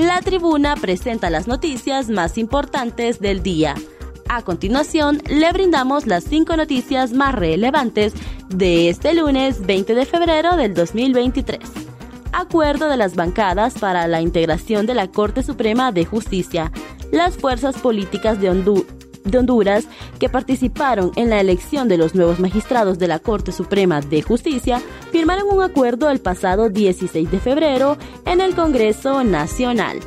La 0.00 0.22
tribuna 0.22 0.76
presenta 0.76 1.28
las 1.28 1.46
noticias 1.46 2.08
más 2.08 2.38
importantes 2.38 3.20
del 3.20 3.42
día. 3.42 3.74
A 4.30 4.40
continuación, 4.40 5.20
le 5.28 5.52
brindamos 5.52 6.06
las 6.06 6.24
cinco 6.24 6.56
noticias 6.56 7.12
más 7.12 7.34
relevantes 7.34 8.14
de 8.48 8.88
este 8.88 9.12
lunes 9.12 9.66
20 9.66 9.94
de 9.94 10.06
febrero 10.06 10.56
del 10.56 10.72
2023. 10.72 11.60
Acuerdo 12.32 12.88
de 12.88 12.96
las 12.96 13.14
bancadas 13.14 13.74
para 13.78 14.08
la 14.08 14.22
integración 14.22 14.86
de 14.86 14.94
la 14.94 15.08
Corte 15.08 15.42
Suprema 15.42 15.92
de 15.92 16.06
Justicia. 16.06 16.72
Las 17.12 17.36
fuerzas 17.36 17.76
políticas 17.76 18.40
de, 18.40 18.48
Honduras 19.38 19.86
que 20.18 20.28
participaron 20.28 21.12
en 21.16 21.30
la 21.30 21.40
elección 21.40 21.88
de 21.88 21.98
los 21.98 22.14
nuevos 22.14 22.40
magistrados 22.40 22.98
de 22.98 23.08
la 23.08 23.18
Corte 23.18 23.52
Suprema 23.52 24.00
de 24.00 24.22
Justicia 24.22 24.80
firmaron 25.12 25.48
un 25.50 25.62
acuerdo 25.62 26.10
el 26.10 26.20
pasado 26.20 26.68
16 26.68 27.30
de 27.30 27.38
febrero 27.38 27.96
en 28.26 28.40
el 28.40 28.54
Congreso 28.54 29.24
Nacional 29.24 30.00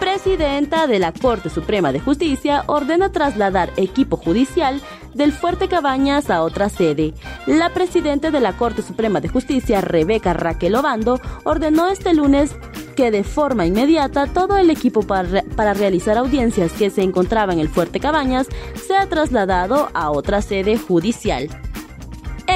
presidenta 0.00 0.86
de 0.86 0.98
la 0.98 1.12
Corte 1.12 1.50
Suprema 1.50 1.92
de 1.92 2.00
Justicia 2.00 2.64
ordena 2.66 3.12
trasladar 3.12 3.70
equipo 3.76 4.16
judicial 4.16 4.80
del 5.14 5.30
Fuerte 5.30 5.68
Cabañas 5.68 6.30
a 6.30 6.42
otra 6.42 6.70
sede. 6.70 7.12
La 7.46 7.70
presidenta 7.70 8.30
de 8.30 8.40
la 8.40 8.56
Corte 8.56 8.80
Suprema 8.82 9.20
de 9.20 9.28
Justicia, 9.28 9.82
Rebeca 9.82 10.32
Raquel 10.32 10.74
Obando, 10.74 11.20
ordenó 11.44 11.88
este 11.88 12.14
lunes 12.14 12.56
que 13.00 13.10
de 13.10 13.24
forma 13.24 13.64
inmediata 13.64 14.26
todo 14.26 14.58
el 14.58 14.68
equipo 14.68 15.00
para, 15.00 15.42
para, 15.56 15.72
realizar 15.72 16.18
audiencias 16.18 16.70
que 16.72 16.90
se 16.90 17.00
encontraba 17.00 17.50
en 17.54 17.58
el 17.58 17.70
Fuerte 17.70 17.98
Cabañas 17.98 18.46
sea 18.74 19.08
trasladado 19.08 19.88
a 19.94 20.10
otra 20.10 20.42
sede 20.42 20.76
judicial 20.76 21.48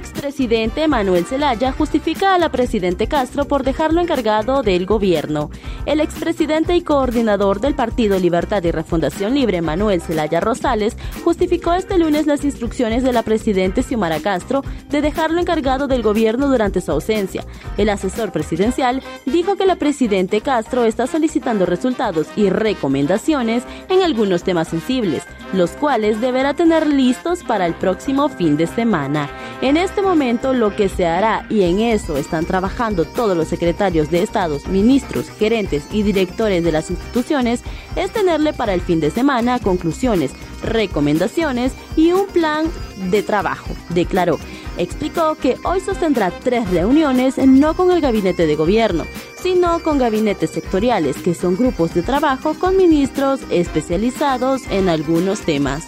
expresidente 0.00 0.88
Manuel 0.88 1.26
Zelaya 1.26 1.72
justifica 1.72 2.34
a 2.34 2.38
la 2.38 2.50
presidente 2.50 3.06
Castro 3.06 3.44
por 3.44 3.64
dejarlo 3.64 4.00
encargado 4.00 4.62
del 4.62 4.86
gobierno. 4.86 5.50
El 5.84 6.00
expresidente 6.00 6.74
y 6.74 6.80
coordinador 6.80 7.60
del 7.60 7.74
Partido 7.74 8.18
Libertad 8.18 8.64
y 8.64 8.70
Refundación 8.70 9.34
Libre, 9.34 9.60
Manuel 9.60 10.00
Zelaya 10.00 10.40
Rosales, 10.40 10.96
justificó 11.22 11.74
este 11.74 11.98
lunes 11.98 12.26
las 12.26 12.44
instrucciones 12.44 13.02
de 13.02 13.12
la 13.12 13.22
presidente 13.22 13.82
Xiomara 13.82 14.20
Castro 14.20 14.64
de 14.88 15.02
dejarlo 15.02 15.38
encargado 15.38 15.86
del 15.86 16.02
gobierno 16.02 16.48
durante 16.48 16.80
su 16.80 16.90
ausencia. 16.92 17.44
El 17.76 17.90
asesor 17.90 18.32
presidencial 18.32 19.02
dijo 19.26 19.56
que 19.56 19.66
la 19.66 19.76
presidente 19.76 20.40
Castro 20.40 20.84
está 20.84 21.06
solicitando 21.06 21.66
resultados 21.66 22.26
y 22.36 22.48
recomendaciones 22.48 23.64
en 23.90 24.02
algunos 24.02 24.44
temas 24.44 24.68
sensibles, 24.68 25.24
los 25.52 25.72
cuales 25.72 26.20
deberá 26.22 26.54
tener 26.54 26.86
listos 26.86 27.42
para 27.42 27.66
el 27.66 27.74
próximo 27.74 28.30
fin 28.30 28.56
de 28.56 28.66
semana. 28.66 29.28
En 29.62 29.76
este 29.76 30.00
momento 30.00 30.54
lo 30.54 30.74
que 30.74 30.88
se 30.88 31.06
hará, 31.06 31.44
y 31.50 31.64
en 31.64 31.80
eso 31.80 32.16
están 32.16 32.46
trabajando 32.46 33.04
todos 33.04 33.36
los 33.36 33.48
secretarios 33.48 34.10
de 34.10 34.22
estados, 34.22 34.66
ministros, 34.66 35.28
gerentes 35.28 35.84
y 35.92 36.02
directores 36.02 36.64
de 36.64 36.72
las 36.72 36.88
instituciones, 36.88 37.60
es 37.94 38.10
tenerle 38.10 38.54
para 38.54 38.72
el 38.72 38.80
fin 38.80 39.00
de 39.00 39.10
semana 39.10 39.58
conclusiones, 39.58 40.32
recomendaciones 40.62 41.72
y 41.94 42.12
un 42.12 42.26
plan 42.26 42.68
de 43.10 43.22
trabajo, 43.22 43.68
declaró. 43.90 44.38
Explicó 44.78 45.34
que 45.34 45.56
hoy 45.62 45.80
sostendrá 45.80 46.30
tres 46.30 46.70
reuniones 46.70 47.36
no 47.36 47.74
con 47.74 47.90
el 47.90 48.00
gabinete 48.00 48.46
de 48.46 48.56
gobierno, 48.56 49.04
sino 49.42 49.82
con 49.82 49.98
gabinetes 49.98 50.52
sectoriales, 50.52 51.18
que 51.18 51.34
son 51.34 51.58
grupos 51.58 51.92
de 51.92 52.02
trabajo 52.02 52.54
con 52.54 52.78
ministros 52.78 53.40
especializados 53.50 54.62
en 54.70 54.88
algunos 54.88 55.40
temas 55.40 55.86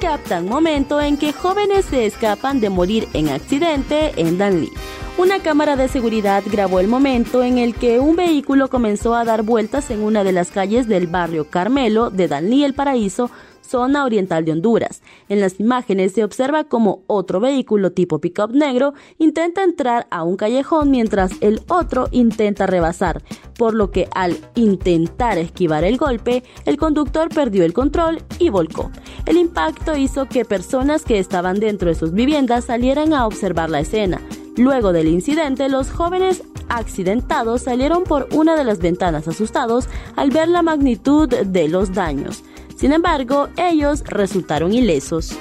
captan 0.00 0.48
momento 0.48 1.00
en 1.00 1.18
que 1.18 1.32
jóvenes 1.32 1.84
se 1.84 2.06
escapan 2.06 2.58
de 2.58 2.70
morir 2.70 3.06
en 3.12 3.28
accidente 3.28 4.12
en 4.16 4.38
Danlí. 4.38 4.72
Una 5.18 5.40
cámara 5.40 5.76
de 5.76 5.88
seguridad 5.88 6.42
grabó 6.46 6.80
el 6.80 6.88
momento 6.88 7.42
en 7.42 7.58
el 7.58 7.74
que 7.74 8.00
un 8.00 8.16
vehículo 8.16 8.70
comenzó 8.70 9.14
a 9.14 9.26
dar 9.26 9.42
vueltas 9.42 9.90
en 9.90 10.02
una 10.02 10.24
de 10.24 10.32
las 10.32 10.50
calles 10.50 10.88
del 10.88 11.06
barrio 11.06 11.50
Carmelo 11.50 12.08
de 12.08 12.26
Danlí 12.26 12.64
El 12.64 12.72
Paraíso 12.72 13.30
zona 13.60 14.04
oriental 14.04 14.44
de 14.44 14.52
Honduras. 14.52 15.02
En 15.28 15.40
las 15.40 15.60
imágenes 15.60 16.12
se 16.12 16.24
observa 16.24 16.64
como 16.64 17.02
otro 17.06 17.40
vehículo 17.40 17.92
tipo 17.92 18.20
pickup 18.20 18.52
negro 18.52 18.94
intenta 19.18 19.62
entrar 19.62 20.06
a 20.10 20.24
un 20.24 20.36
callejón 20.36 20.90
mientras 20.90 21.32
el 21.40 21.60
otro 21.68 22.08
intenta 22.10 22.66
rebasar, 22.66 23.22
por 23.56 23.74
lo 23.74 23.90
que 23.90 24.08
al 24.14 24.38
intentar 24.54 25.38
esquivar 25.38 25.84
el 25.84 25.96
golpe, 25.96 26.42
el 26.64 26.76
conductor 26.76 27.28
perdió 27.28 27.64
el 27.64 27.72
control 27.72 28.22
y 28.38 28.48
volcó. 28.50 28.90
El 29.26 29.36
impacto 29.36 29.96
hizo 29.96 30.26
que 30.26 30.44
personas 30.44 31.04
que 31.04 31.18
estaban 31.18 31.60
dentro 31.60 31.88
de 31.88 31.94
sus 31.94 32.12
viviendas 32.12 32.64
salieran 32.64 33.12
a 33.12 33.26
observar 33.26 33.70
la 33.70 33.80
escena. 33.80 34.20
Luego 34.56 34.92
del 34.92 35.08
incidente, 35.08 35.68
los 35.68 35.90
jóvenes 35.90 36.42
accidentados 36.68 37.62
salieron 37.62 38.04
por 38.04 38.28
una 38.32 38.56
de 38.56 38.64
las 38.64 38.78
ventanas 38.78 39.28
asustados 39.28 39.88
al 40.16 40.30
ver 40.30 40.48
la 40.48 40.62
magnitud 40.62 41.28
de 41.28 41.68
los 41.68 41.92
daños. 41.92 42.42
Sin 42.80 42.94
embargo, 42.94 43.50
ellos 43.58 44.02
resultaron 44.06 44.72
ilesos. 44.72 45.38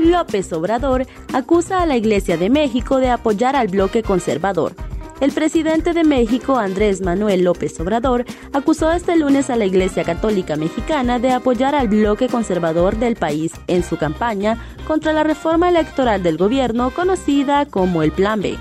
López 0.00 0.52
Obrador 0.52 1.06
acusa 1.32 1.80
a 1.80 1.86
la 1.86 1.96
Iglesia 1.96 2.36
de 2.36 2.50
México 2.50 2.96
de 2.96 3.10
apoyar 3.10 3.54
al 3.54 3.68
bloque 3.68 4.02
conservador. 4.02 4.74
El 5.20 5.30
presidente 5.30 5.92
de 5.92 6.02
México, 6.02 6.56
Andrés 6.56 7.00
Manuel 7.00 7.44
López 7.44 7.78
Obrador, 7.78 8.24
acusó 8.52 8.90
este 8.90 9.14
lunes 9.14 9.50
a 9.50 9.56
la 9.56 9.66
Iglesia 9.66 10.02
Católica 10.02 10.56
Mexicana 10.56 11.20
de 11.20 11.30
apoyar 11.30 11.76
al 11.76 11.86
bloque 11.86 12.26
conservador 12.26 12.96
del 12.96 13.14
país 13.14 13.52
en 13.68 13.84
su 13.84 13.98
campaña 13.98 14.58
contra 14.84 15.12
la 15.12 15.22
reforma 15.22 15.68
electoral 15.68 16.24
del 16.24 16.38
gobierno 16.38 16.90
conocida 16.90 17.66
como 17.66 18.02
el 18.02 18.10
Plan 18.10 18.40
B. 18.40 18.58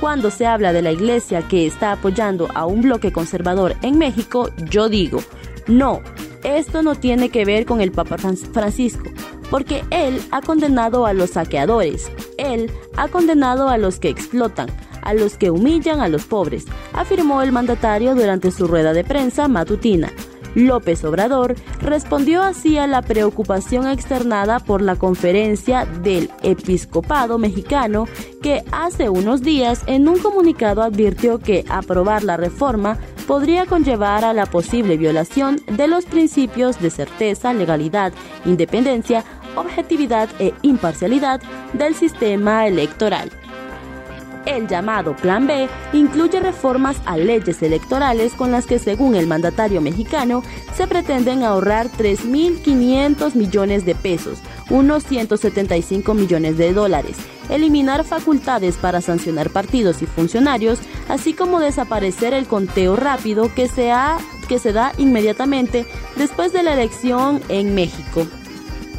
Cuando 0.00 0.30
se 0.30 0.44
habla 0.44 0.74
de 0.74 0.82
la 0.82 0.92
Iglesia 0.92 1.48
que 1.48 1.66
está 1.66 1.92
apoyando 1.92 2.46
a 2.54 2.66
un 2.66 2.82
bloque 2.82 3.10
conservador 3.10 3.74
en 3.80 3.96
México, 3.96 4.50
yo 4.68 4.90
digo, 4.90 5.22
no, 5.66 6.02
esto 6.42 6.82
no 6.82 6.94
tiene 6.94 7.30
que 7.30 7.44
ver 7.44 7.66
con 7.66 7.80
el 7.80 7.92
Papa 7.92 8.16
Francisco, 8.18 9.10
porque 9.50 9.84
él 9.90 10.20
ha 10.30 10.40
condenado 10.40 11.06
a 11.06 11.12
los 11.12 11.30
saqueadores, 11.30 12.10
él 12.36 12.70
ha 12.96 13.08
condenado 13.08 13.68
a 13.68 13.78
los 13.78 13.98
que 13.98 14.08
explotan, 14.08 14.68
a 15.02 15.14
los 15.14 15.36
que 15.36 15.50
humillan 15.50 16.00
a 16.00 16.08
los 16.08 16.24
pobres, 16.24 16.66
afirmó 16.92 17.42
el 17.42 17.52
mandatario 17.52 18.14
durante 18.14 18.50
su 18.50 18.66
rueda 18.66 18.92
de 18.92 19.04
prensa 19.04 19.48
matutina. 19.48 20.12
López 20.54 21.04
Obrador 21.04 21.54
respondió 21.80 22.42
así 22.42 22.78
a 22.78 22.86
la 22.86 23.02
preocupación 23.02 23.86
externada 23.86 24.58
por 24.58 24.82
la 24.82 24.96
conferencia 24.96 25.84
del 25.84 26.30
episcopado 26.42 27.38
mexicano 27.38 28.06
que 28.42 28.64
hace 28.72 29.08
unos 29.08 29.42
días 29.42 29.82
en 29.86 30.08
un 30.08 30.18
comunicado 30.18 30.82
advirtió 30.82 31.38
que 31.38 31.64
aprobar 31.68 32.24
la 32.24 32.36
reforma 32.36 32.98
podría 33.28 33.66
conllevar 33.66 34.24
a 34.24 34.32
la 34.32 34.46
posible 34.46 34.96
violación 34.96 35.60
de 35.66 35.86
los 35.86 36.06
principios 36.06 36.80
de 36.80 36.88
certeza, 36.88 37.52
legalidad, 37.52 38.14
independencia, 38.46 39.22
objetividad 39.54 40.30
e 40.38 40.54
imparcialidad 40.62 41.42
del 41.74 41.94
sistema 41.94 42.66
electoral. 42.66 43.30
El 44.46 44.66
llamado 44.66 45.14
Plan 45.14 45.46
B 45.46 45.68
incluye 45.92 46.40
reformas 46.40 46.96
a 47.04 47.18
leyes 47.18 47.62
electorales 47.62 48.32
con 48.32 48.50
las 48.50 48.64
que, 48.66 48.78
según 48.78 49.14
el 49.14 49.26
mandatario 49.26 49.82
mexicano, 49.82 50.42
se 50.74 50.86
pretenden 50.86 51.42
ahorrar 51.42 51.88
3.500 51.88 53.34
millones 53.34 53.84
de 53.84 53.94
pesos, 53.94 54.38
unos 54.70 55.04
175 55.04 56.14
millones 56.14 56.58
de 56.58 56.72
dólares, 56.72 57.16
eliminar 57.48 58.04
facultades 58.04 58.76
para 58.76 59.00
sancionar 59.00 59.50
partidos 59.50 60.02
y 60.02 60.06
funcionarios, 60.06 60.80
así 61.08 61.32
como 61.32 61.60
desaparecer 61.60 62.34
el 62.34 62.46
conteo 62.46 62.96
rápido 62.96 63.54
que 63.54 63.68
se, 63.68 63.92
que 64.48 64.58
se 64.58 64.72
da 64.72 64.92
inmediatamente 64.98 65.86
después 66.16 66.52
de 66.52 66.62
la 66.62 66.74
elección 66.74 67.40
en 67.48 67.74
México. 67.74 68.26